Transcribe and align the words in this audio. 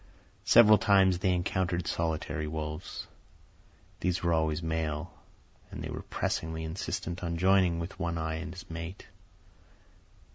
Several 0.45 0.79
times 0.79 1.19
they 1.19 1.31
encountered 1.31 1.85
solitary 1.85 2.47
wolves. 2.47 3.05
These 3.99 4.23
were 4.23 4.33
always 4.33 4.63
males, 4.63 5.09
and 5.69 5.83
they 5.83 5.91
were 5.91 6.01
pressingly 6.01 6.63
insistent 6.63 7.23
on 7.23 7.37
joining 7.37 7.77
with 7.77 7.99
One 7.99 8.17
Eye 8.17 8.37
and 8.37 8.51
his 8.51 8.67
mate. 8.67 9.05